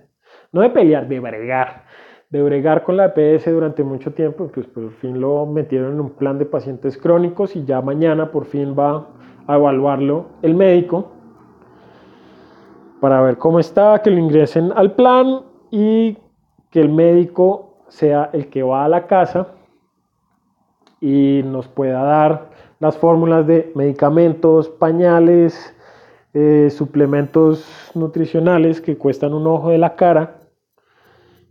no 0.51 0.61
de 0.61 0.69
pelear, 0.69 1.07
de 1.07 1.19
bregar, 1.19 1.85
de 2.29 2.41
bregar 2.41 2.83
con 2.83 2.97
la 2.97 3.13
EPS 3.15 3.51
durante 3.51 3.83
mucho 3.83 4.13
tiempo, 4.13 4.49
pues 4.53 4.65
por 4.67 4.91
fin 4.93 5.21
lo 5.21 5.45
metieron 5.45 5.93
en 5.93 5.99
un 5.99 6.09
plan 6.11 6.39
de 6.39 6.45
pacientes 6.45 6.97
crónicos 6.97 7.55
y 7.55 7.63
ya 7.65 7.81
mañana 7.81 8.31
por 8.31 8.45
fin 8.45 8.75
va 8.77 9.07
a 9.47 9.55
evaluarlo 9.55 10.27
el 10.41 10.55
médico 10.55 11.11
para 12.99 13.21
ver 13.21 13.37
cómo 13.37 13.59
está, 13.59 14.01
que 14.01 14.09
lo 14.09 14.17
ingresen 14.17 14.71
al 14.75 14.93
plan 14.95 15.41
y 15.69 16.17
que 16.71 16.79
el 16.79 16.89
médico 16.89 17.77
sea 17.89 18.29
el 18.33 18.47
que 18.49 18.63
va 18.63 18.85
a 18.85 18.87
la 18.87 19.05
casa 19.05 19.49
y 21.01 21.41
nos 21.43 21.67
pueda 21.67 22.01
dar 22.01 22.49
las 22.79 22.97
fórmulas 22.97 23.45
de 23.45 23.71
medicamentos, 23.75 24.69
pañales, 24.69 25.75
eh, 26.33 26.69
suplementos 26.69 27.91
nutricionales 27.93 28.81
que 28.81 28.97
cuestan 28.97 29.33
un 29.33 29.47
ojo 29.47 29.69
de 29.69 29.77
la 29.77 29.95
cara 29.95 30.37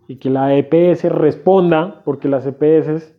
y 0.08 0.16
que 0.16 0.28
la 0.28 0.54
EPS 0.56 1.04
responda, 1.04 2.02
porque 2.04 2.28
las 2.28 2.46
EPS 2.46 3.14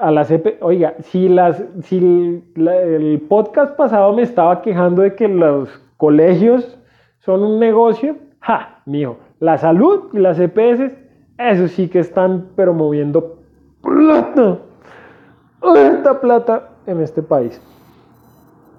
a 0.00 0.10
las 0.10 0.30
EP, 0.30 0.58
oiga, 0.62 0.94
si 1.02 1.28
las 1.28 1.62
si 1.82 1.98
el 2.56 3.26
podcast 3.28 3.76
pasado 3.76 4.14
me 4.14 4.22
estaba 4.22 4.62
quejando 4.62 5.02
de 5.02 5.14
que 5.14 5.28
los 5.28 5.68
colegios 5.98 6.78
son 7.20 7.42
un 7.42 7.60
negocio, 7.60 8.16
ja, 8.40 8.80
mío, 8.86 9.18
la 9.40 9.58
salud 9.58 10.08
y 10.14 10.18
las 10.18 10.40
EPS, 10.40 10.96
eso 11.38 11.68
sí 11.68 11.88
que 11.88 11.98
están 11.98 12.48
pero 12.56 12.72
moviendo 12.72 13.38
plata, 13.82 14.58
esta 15.76 16.20
plata 16.20 16.70
en 16.86 17.00
este 17.00 17.22
país. 17.22 17.60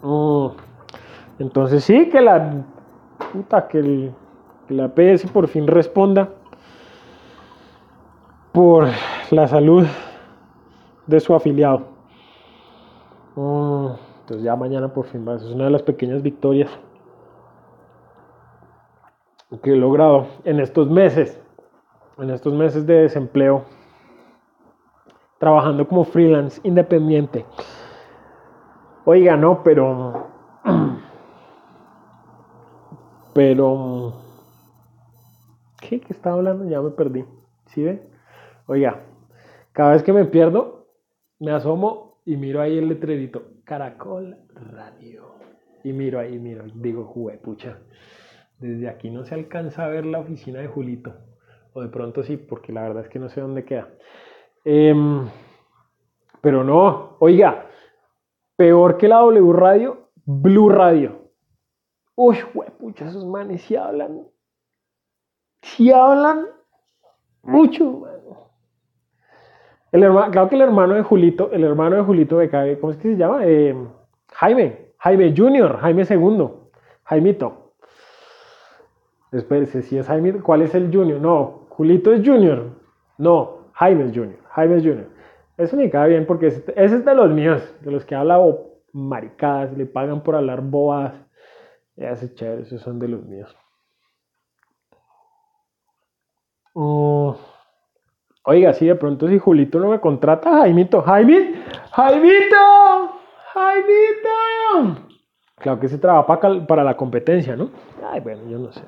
Mm. 0.01 0.70
Entonces 1.41 1.83
sí, 1.83 2.07
que 2.09 2.21
la 2.21 2.63
puta, 3.33 3.67
que, 3.67 4.11
la 4.69 4.89
PS 4.89 5.25
por 5.31 5.47
fin 5.47 5.65
responda 5.65 6.29
por 8.51 8.87
la 9.31 9.47
salud 9.47 9.87
de 11.07 11.19
su 11.19 11.33
afiliado. 11.33 11.87
Mm, 13.35 13.87
entonces 14.19 14.43
ya 14.43 14.55
mañana 14.55 14.93
por 14.93 15.05
fin 15.05 15.27
va. 15.27 15.35
es 15.35 15.43
una 15.43 15.65
de 15.65 15.71
las 15.71 15.81
pequeñas 15.81 16.21
victorias 16.21 16.69
que 19.63 19.73
he 19.73 19.75
logrado 19.75 20.27
en 20.43 20.59
estos 20.59 20.91
meses, 20.91 21.41
en 22.19 22.29
estos 22.29 22.53
meses 22.53 22.85
de 22.85 23.01
desempleo, 23.01 23.63
trabajando 25.39 25.87
como 25.87 26.03
freelance 26.03 26.61
independiente. 26.63 27.45
Oiga, 29.05 29.35
no, 29.35 29.63
pero 29.63 30.27
pero... 33.33 34.13
¿Qué? 35.79 35.99
¿Qué 35.99 36.13
estaba 36.13 36.37
hablando? 36.37 36.69
Ya 36.69 36.81
me 36.81 36.91
perdí. 36.91 37.25
¿Sí 37.67 37.83
ve? 37.83 38.01
Oiga, 38.67 39.03
cada 39.71 39.93
vez 39.93 40.03
que 40.03 40.13
me 40.13 40.25
pierdo, 40.25 40.87
me 41.39 41.51
asomo 41.51 42.21
y 42.25 42.37
miro 42.37 42.61
ahí 42.61 42.77
el 42.77 42.87
letrerito. 42.87 43.43
Caracol 43.63 44.37
Radio. 44.53 45.35
Y 45.83 45.93
miro 45.93 46.19
ahí, 46.19 46.37
miro. 46.37 46.65
Digo, 46.75 47.05
jugué, 47.05 47.37
pucha. 47.37 47.79
Desde 48.59 48.87
aquí 48.87 49.09
no 49.09 49.25
se 49.25 49.33
alcanza 49.33 49.85
a 49.85 49.87
ver 49.87 50.05
la 50.05 50.19
oficina 50.19 50.59
de 50.59 50.67
Julito. 50.67 51.13
O 51.73 51.81
de 51.81 51.87
pronto 51.87 52.23
sí, 52.23 52.37
porque 52.37 52.71
la 52.71 52.83
verdad 52.83 53.03
es 53.03 53.09
que 53.09 53.17
no 53.17 53.29
sé 53.29 53.41
dónde 53.41 53.65
queda. 53.65 53.89
Em, 54.63 55.27
pero 56.41 56.63
no, 56.63 57.15
oiga, 57.19 57.67
peor 58.55 58.97
que 58.97 59.07
la 59.07 59.19
W 59.19 59.53
Radio, 59.53 60.09
Blue 60.25 60.69
Radio. 60.69 61.20
Uy, 62.23 62.37
pucha, 62.77 63.07
esos 63.07 63.25
manes 63.25 63.63
sí 63.63 63.75
hablan. 63.75 64.27
Sí 65.63 65.91
hablan 65.91 66.45
mucho, 67.41 68.03
El 69.91 70.03
hermano, 70.03 70.31
claro 70.31 70.47
que 70.47 70.53
el 70.53 70.61
hermano 70.61 70.93
de 70.93 71.01
Julito, 71.01 71.51
el 71.51 71.63
hermano 71.63 71.95
de 71.95 72.03
Julito 72.03 72.37
Becabe, 72.37 72.79
¿cómo 72.79 72.91
es 72.91 72.99
que 72.99 73.13
se 73.13 73.17
llama? 73.17 73.39
Eh, 73.43 73.75
Jaime, 74.33 74.93
Jaime 74.99 75.33
Junior, 75.35 75.79
Jaime 75.79 76.05
segundo, 76.05 76.69
Jaimito. 77.05 77.73
Espérese, 79.31 79.81
si 79.81 79.97
es 79.97 80.05
Jaime, 80.05 80.33
¿cuál 80.43 80.61
es 80.61 80.75
el 80.75 80.95
Junior? 80.95 81.19
No, 81.19 81.65
Julito 81.69 82.13
es 82.13 82.23
Junior. 82.23 82.69
No, 83.17 83.71
Jaime 83.73 84.03
es 84.05 84.11
Junior, 84.15 84.37
Jaime 84.49 84.77
es 84.77 84.83
Junior. 84.83 85.07
Eso 85.57 85.75
me 85.75 85.89
cae 85.89 86.09
bien 86.09 86.27
porque 86.27 86.47
ese 86.47 86.71
es 86.75 87.03
de 87.03 87.15
los 87.15 87.31
míos, 87.31 87.63
de 87.81 87.89
los 87.89 88.05
que 88.05 88.13
habla 88.13 88.39
maricadas, 88.93 89.75
le 89.75 89.87
pagan 89.87 90.21
por 90.21 90.35
hablar 90.35 90.61
bobadas. 90.61 91.30
Ya 92.01 92.15
sé, 92.15 92.33
chévere, 92.33 92.63
esos 92.63 92.81
son 92.81 92.97
de 92.97 93.07
los 93.07 93.23
míos. 93.23 93.55
Oh, 96.73 97.37
oiga, 98.43 98.73
si 98.73 98.87
de 98.87 98.95
pronto 98.95 99.27
si 99.27 99.37
Julito 99.37 99.77
no 99.77 99.89
me 99.89 99.99
contrata, 99.99 100.49
Jaimito, 100.49 101.03
Jaime, 101.03 101.61
Jaimito, 101.91 103.19
¡Jaimito! 103.53 105.07
Claro 105.57 105.79
que 105.79 105.87
se 105.87 105.99
trabaja 105.99 106.25
para, 106.25 106.65
para 106.65 106.83
la 106.83 106.97
competencia, 106.97 107.55
¿no? 107.55 107.69
Ay, 108.03 108.19
bueno, 108.19 108.49
yo 108.49 108.57
no 108.57 108.71
sé. 108.71 108.81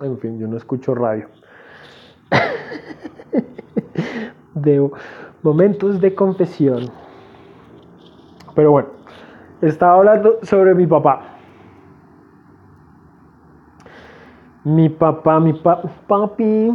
En 0.00 0.18
fin, 0.18 0.40
yo 0.40 0.48
no 0.48 0.56
escucho 0.56 0.96
radio. 0.96 1.28
de 4.54 4.90
momentos 5.42 6.00
de 6.00 6.16
confesión. 6.16 6.90
Pero 8.56 8.72
bueno, 8.72 8.88
estaba 9.60 9.94
hablando 9.94 10.40
sobre 10.42 10.74
mi 10.74 10.88
papá. 10.88 11.31
Mi 14.64 14.88
papá, 14.88 15.40
mi 15.40 15.52
pa 15.52 15.82
papi, 16.06 16.72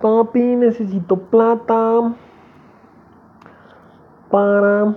papi, 0.00 0.56
necesito 0.56 1.16
plata 1.16 2.14
para 4.30 4.96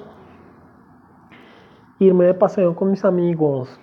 irme 1.99 2.25
de 2.25 2.33
paseo 2.33 2.73
con 2.75 2.91
mis 2.91 3.03
amigos. 3.03 3.79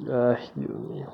Ay, 0.00 0.48
Dios 0.54 0.78
mío. 0.78 1.08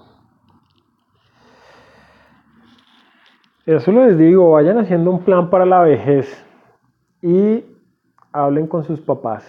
Eso 3.64 3.92
les 3.92 4.18
digo, 4.18 4.50
vayan 4.50 4.78
haciendo 4.78 5.10
un 5.10 5.20
plan 5.20 5.48
para 5.48 5.64
la 5.64 5.80
vejez 5.82 6.44
y 7.22 7.64
hablen 8.32 8.66
con 8.66 8.82
sus 8.84 9.00
papás. 9.00 9.44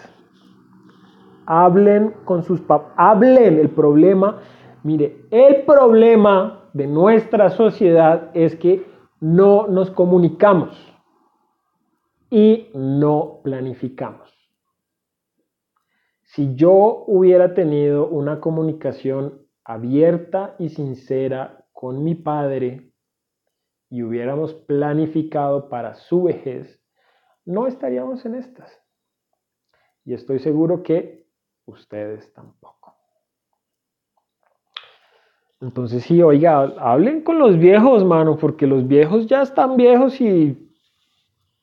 Hablen 1.45 2.13
con 2.23 2.43
sus 2.43 2.62
papás. 2.62 2.93
Hablen 2.95 3.60
el 3.60 3.69
problema. 3.69 4.38
Mire, 4.84 5.26
el 5.32 5.63
problema 5.63 6.69
de 6.74 6.88
nuestra 6.88 7.50
sociedad 7.50 8.32
es 8.34 8.56
que 8.56 8.86
no 9.22 9.67
nos 9.67 9.91
comunicamos 9.91 10.76
y 12.30 12.69
no 12.74 13.39
planificamos. 13.43 14.30
Si 16.24 16.56
yo 16.56 17.06
hubiera 17.08 17.54
tenido 17.54 18.08
una 18.08 18.41
comunicación 18.41 19.48
abierta 19.63 20.56
y 20.60 20.69
sincera 20.69 21.65
con 21.72 22.04
mi 22.04 22.15
padre 22.15 22.91
y 23.89 24.04
hubiéramos 24.04 24.54
planificado 24.54 25.69
para 25.69 25.93
su 25.93 26.24
vejez, 26.24 26.82
no 27.46 27.67
estaríamos 27.67 28.26
en 28.26 28.36
estas. 28.36 28.72
Y 30.04 30.13
estoy 30.13 30.39
seguro 30.39 30.84
que 30.84 31.28
ustedes 31.65 32.34
tampoco. 32.34 32.83
Entonces 35.63 36.04
sí, 36.04 36.21
oiga, 36.21 36.73
hablen 36.78 37.21
con 37.21 37.39
los 37.39 37.58
viejos, 37.58 38.04
mano, 38.04 38.36
porque 38.36 38.67
los 38.67 38.86
viejos 38.86 39.28
ya 39.28 39.41
están 39.41 39.78
viejos 39.78 40.19
y, 40.19 40.69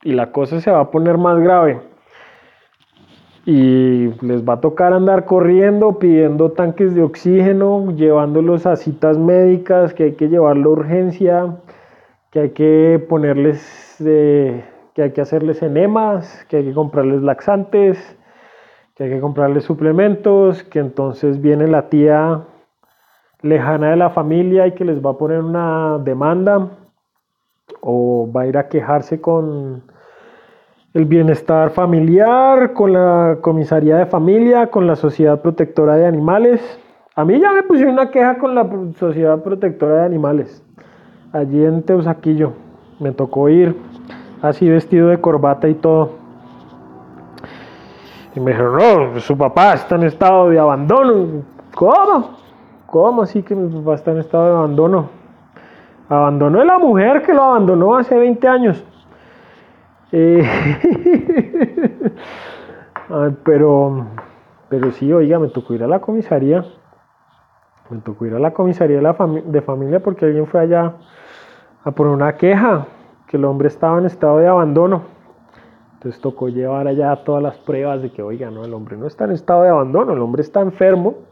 y 0.02 0.12
la 0.12 0.32
cosa 0.32 0.58
se 0.58 0.70
va 0.70 0.80
a 0.80 0.90
poner 0.90 1.18
más 1.18 1.38
grave. 1.38 1.82
Y 3.44 4.08
les 4.24 4.42
va 4.42 4.54
a 4.54 4.60
tocar 4.62 4.94
andar 4.94 5.26
corriendo, 5.26 5.98
pidiendo 5.98 6.52
tanques 6.52 6.94
de 6.94 7.02
oxígeno, 7.02 7.94
llevándolos 7.94 8.64
a 8.64 8.76
citas 8.76 9.18
médicas, 9.18 9.92
que 9.92 10.04
hay 10.04 10.12
que 10.14 10.30
llevarlo 10.30 10.70
a 10.70 10.72
urgencia, 10.72 11.56
que 12.30 12.40
hay 12.40 12.50
que 12.50 13.04
ponerles, 13.06 13.96
que 13.98 15.02
hay 15.02 15.10
que 15.10 15.20
hacerles 15.20 15.62
enemas, 15.62 16.46
que 16.48 16.56
hay 16.56 16.64
que 16.64 16.72
comprarles 16.72 17.20
laxantes, 17.20 18.16
que 18.94 19.04
hay 19.04 19.10
que 19.10 19.20
comprarles 19.20 19.64
suplementos, 19.64 20.62
que 20.62 20.78
entonces 20.78 21.42
viene 21.42 21.68
la 21.68 21.90
tía 21.90 22.46
lejana 23.42 23.90
de 23.90 23.96
la 23.96 24.10
familia 24.10 24.66
y 24.66 24.72
que 24.72 24.84
les 24.84 25.04
va 25.04 25.10
a 25.10 25.18
poner 25.18 25.40
una 25.40 25.98
demanda 25.98 26.68
o 27.80 28.30
va 28.34 28.42
a 28.42 28.46
ir 28.46 28.58
a 28.58 28.68
quejarse 28.68 29.20
con 29.20 29.82
el 30.92 31.04
bienestar 31.04 31.70
familiar, 31.70 32.72
con 32.72 32.92
la 32.92 33.38
comisaría 33.40 33.96
de 33.96 34.06
familia, 34.06 34.66
con 34.68 34.86
la 34.86 34.96
sociedad 34.96 35.40
protectora 35.40 35.96
de 35.96 36.06
animales. 36.06 36.80
A 37.14 37.24
mí 37.24 37.38
ya 37.38 37.52
me 37.52 37.62
pusieron 37.62 37.94
una 37.94 38.10
queja 38.10 38.38
con 38.38 38.54
la 38.54 38.68
sociedad 38.98 39.42
protectora 39.42 39.96
de 39.96 40.06
animales. 40.06 40.64
Allí 41.32 41.64
en 41.64 41.82
Teusaquillo. 41.82 42.52
Me 42.98 43.12
tocó 43.12 43.48
ir 43.48 43.76
así 44.42 44.68
vestido 44.68 45.08
de 45.08 45.20
corbata 45.20 45.68
y 45.68 45.74
todo. 45.74 46.10
Y 48.34 48.40
me 48.40 48.50
dijeron, 48.50 49.12
no, 49.12 49.20
su 49.20 49.36
papá 49.36 49.74
está 49.74 49.94
en 49.94 50.04
estado 50.04 50.50
de 50.50 50.58
abandono. 50.58 51.42
¿Cómo? 51.74 52.30
¿Cómo 52.90 53.22
así 53.22 53.44
que 53.44 53.54
mi 53.54 53.72
papá 53.78 53.94
está 53.94 54.10
en 54.10 54.18
estado 54.18 54.46
de 54.46 54.50
abandono? 54.50 55.10
Abandonó 56.08 56.58
de 56.58 56.64
la 56.64 56.78
mujer 56.78 57.22
que 57.22 57.32
lo 57.32 57.44
abandonó 57.44 57.96
hace 57.96 58.18
20 58.18 58.48
años. 58.48 58.84
Eh, 60.10 60.42
pero, 63.44 64.06
pero 64.68 64.90
sí, 64.90 65.12
oiga, 65.12 65.38
me 65.38 65.48
tocó 65.48 65.74
ir 65.74 65.84
a 65.84 65.86
la 65.86 66.00
comisaría. 66.00 66.64
Me 67.90 67.98
tocó 67.98 68.26
ir 68.26 68.34
a 68.34 68.40
la 68.40 68.52
comisaría 68.52 69.00
de, 69.00 69.42
de 69.46 69.62
familia 69.62 70.00
porque 70.00 70.24
alguien 70.24 70.48
fue 70.48 70.58
allá 70.58 70.94
a 71.84 71.90
poner 71.92 72.12
una 72.12 72.34
queja 72.34 72.86
que 73.28 73.36
el 73.36 73.44
hombre 73.44 73.68
estaba 73.68 73.98
en 73.98 74.06
estado 74.06 74.38
de 74.38 74.48
abandono. 74.48 75.02
Entonces 75.94 76.20
tocó 76.20 76.48
llevar 76.48 76.88
allá 76.88 77.14
todas 77.24 77.42
las 77.42 77.56
pruebas 77.58 78.02
de 78.02 78.10
que, 78.10 78.20
oiga, 78.20 78.50
no, 78.50 78.64
el 78.64 78.74
hombre 78.74 78.96
no 78.96 79.06
está 79.06 79.26
en 79.26 79.30
estado 79.30 79.62
de 79.62 79.68
abandono, 79.68 80.12
el 80.12 80.20
hombre 80.20 80.42
está 80.42 80.60
enfermo 80.60 81.29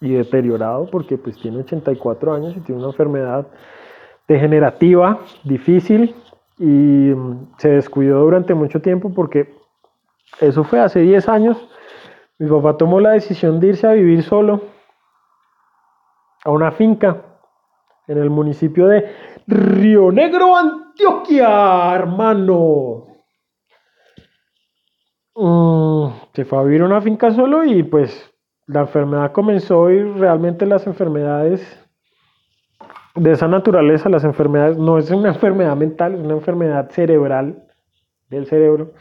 y 0.00 0.12
deteriorado 0.12 0.88
porque 0.90 1.16
pues 1.18 1.36
tiene 1.38 1.58
84 1.58 2.34
años 2.34 2.56
y 2.56 2.60
tiene 2.60 2.80
una 2.80 2.90
enfermedad 2.90 3.46
degenerativa, 4.28 5.20
difícil, 5.44 6.14
y 6.58 6.64
mm, 6.64 7.54
se 7.58 7.70
descuidó 7.70 8.20
durante 8.20 8.54
mucho 8.54 8.80
tiempo 8.80 9.12
porque 9.14 9.54
eso 10.40 10.64
fue 10.64 10.80
hace 10.80 11.00
10 11.00 11.28
años. 11.28 11.68
Mi 12.38 12.48
papá 12.48 12.76
tomó 12.76 13.00
la 13.00 13.12
decisión 13.12 13.60
de 13.60 13.68
irse 13.68 13.86
a 13.86 13.92
vivir 13.92 14.22
solo 14.22 14.62
a 16.44 16.50
una 16.50 16.72
finca 16.72 17.22
en 18.06 18.18
el 18.18 18.30
municipio 18.30 18.86
de 18.86 19.10
Río 19.46 20.12
Negro, 20.12 20.56
Antioquia, 20.56 21.94
hermano. 21.94 23.06
Mm, 25.34 26.08
se 26.32 26.44
fue 26.44 26.58
a 26.58 26.62
vivir 26.62 26.82
a 26.82 26.86
una 26.86 27.00
finca 27.00 27.30
solo 27.32 27.64
y 27.64 27.82
pues 27.82 28.32
la 28.66 28.80
enfermedad 28.80 29.32
comenzó 29.32 29.90
y 29.90 30.02
realmente 30.02 30.66
las 30.66 30.86
enfermedades 30.86 31.82
de 33.14 33.32
esa 33.32 33.48
naturaleza, 33.48 34.08
las 34.08 34.24
enfermedades, 34.24 34.76
no 34.76 34.98
es 34.98 35.10
una 35.10 35.28
enfermedad 35.28 35.76
mental, 35.76 36.14
es 36.14 36.20
una 36.20 36.34
enfermedad 36.34 36.90
cerebral 36.90 37.64
del 38.28 38.46
cerebro, 38.46 38.92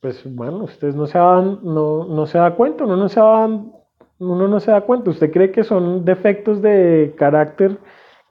pues 0.00 0.22
bueno, 0.34 0.64
ustedes 0.64 0.96
no 0.96 1.06
se 1.06 1.18
dan, 1.18 1.60
no, 1.62 2.04
no 2.04 2.26
se 2.26 2.38
da 2.38 2.54
cuenta, 2.54 2.84
uno 2.84 2.96
no 2.96 3.08
se 3.08 3.20
uno 3.20 4.48
no 4.48 4.60
se 4.60 4.70
da 4.70 4.80
cuenta, 4.80 5.10
usted 5.10 5.30
cree 5.30 5.52
que 5.52 5.62
son 5.62 6.04
defectos 6.04 6.62
de 6.62 7.14
carácter 7.16 7.78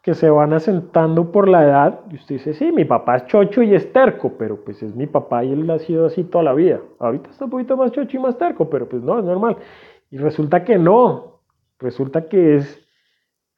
que 0.02 0.16
se 0.16 0.30
van 0.30 0.52
asentando 0.52 1.32
por 1.32 1.48
la 1.48 1.64
edad, 1.64 2.00
y 2.10 2.16
usted 2.16 2.36
dice, 2.36 2.54
sí, 2.54 2.72
mi 2.72 2.86
papá 2.86 3.18
es 3.18 3.26
chocho 3.28 3.62
y 3.62 3.76
es 3.76 3.94
terco, 3.94 4.34
pero 4.38 4.64
pues 4.64 4.82
es 4.82 4.96
mi 4.96 5.06
papá 5.06 5.44
y 5.46 5.54
él 5.54 5.70
ha 5.70 5.78
sido 5.78 6.08
así 6.08 6.24
toda 6.24 6.44
la 6.44 6.54
vida. 6.54 6.80
Ahorita 6.98 7.30
está 7.30 7.46
un 7.46 7.52
poquito 7.52 7.78
más 7.78 7.92
chocho 7.92 8.18
y 8.18 8.20
más 8.20 8.38
terco, 8.38 8.70
pero 8.70 8.90
pues 8.90 9.04
no, 9.04 9.20
es 9.20 9.26
normal. 9.26 9.58
Y 10.12 10.18
resulta 10.18 10.64
que 10.64 10.78
no, 10.78 11.42
resulta 11.80 12.28
que 12.28 12.58
es 12.58 12.86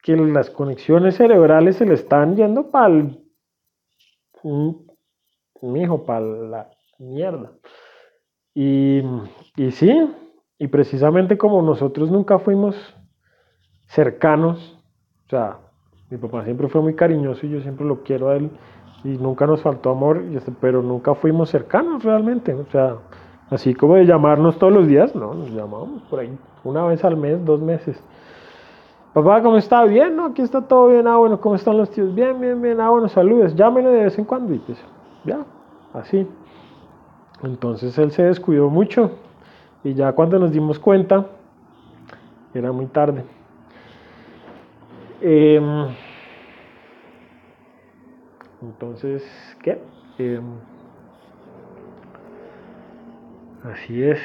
que 0.02 0.16
las 0.16 0.50
conexiones 0.50 1.16
cerebrales 1.16 1.76
se 1.76 1.86
le 1.86 1.94
están 1.94 2.36
yendo 2.36 2.70
para 2.70 2.94
el... 2.94 3.20
hijo, 5.62 6.04
para 6.04 6.20
la 6.20 6.70
mierda. 6.98 7.52
Y, 8.54 9.02
y 9.56 9.70
sí, 9.72 10.10
y 10.58 10.68
precisamente 10.68 11.36
como 11.36 11.60
nosotros 11.62 12.10
nunca 12.10 12.38
fuimos 12.38 12.76
cercanos, 13.86 14.78
o 15.26 15.30
sea, 15.30 15.58
mi 16.10 16.18
papá 16.18 16.44
siempre 16.44 16.68
fue 16.68 16.82
muy 16.82 16.94
cariñoso 16.94 17.46
y 17.46 17.50
yo 17.50 17.60
siempre 17.62 17.84
lo 17.84 18.04
quiero 18.04 18.28
a 18.28 18.36
él 18.36 18.50
y 19.02 19.08
nunca 19.08 19.46
nos 19.46 19.62
faltó 19.62 19.90
amor, 19.90 20.22
este, 20.32 20.52
pero 20.60 20.82
nunca 20.82 21.14
fuimos 21.14 21.50
cercanos 21.50 22.04
realmente, 22.04 22.54
o 22.54 22.66
sea, 22.70 22.98
así 23.54 23.72
como 23.72 23.94
de 23.94 24.04
llamarnos 24.04 24.58
todos 24.58 24.72
los 24.72 24.88
días, 24.88 25.14
no, 25.14 25.32
nos 25.32 25.50
llamábamos 25.50 26.02
por 26.10 26.18
ahí 26.18 26.36
una 26.64 26.84
vez 26.86 27.04
al 27.04 27.16
mes, 27.16 27.44
dos 27.44 27.60
meses. 27.60 28.02
Papá, 29.12 29.40
¿cómo 29.42 29.58
está? 29.58 29.84
Bien, 29.84 30.16
¿no? 30.16 30.26
Aquí 30.26 30.42
está 30.42 30.62
todo 30.62 30.88
bien. 30.88 31.06
Ah, 31.06 31.18
bueno, 31.18 31.40
¿cómo 31.40 31.54
están 31.54 31.76
los 31.76 31.88
tíos? 31.90 32.12
Bien, 32.12 32.40
bien, 32.40 32.60
bien. 32.60 32.80
Ah, 32.80 32.90
bueno, 32.90 33.08
saludes. 33.08 33.54
Llámenle 33.54 33.90
de 33.90 34.04
vez 34.04 34.18
en 34.18 34.24
cuando 34.24 34.52
y 34.52 34.58
pues, 34.58 34.76
ya, 35.24 35.44
así. 35.92 36.26
Entonces 37.44 37.96
él 37.96 38.10
se 38.10 38.24
descuidó 38.24 38.70
mucho 38.70 39.12
y 39.84 39.94
ya 39.94 40.12
cuando 40.12 40.36
nos 40.40 40.50
dimos 40.50 40.80
cuenta, 40.80 41.26
era 42.54 42.72
muy 42.72 42.86
tarde. 42.86 43.24
Em, 45.20 45.86
entonces, 48.62 49.22
¿qué? 49.62 49.80
Em, 50.18 50.42
así 53.64 54.02
es. 54.04 54.20